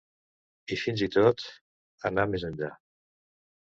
[0.75, 1.47] I fins i tot,
[2.13, 2.77] anar més enllà.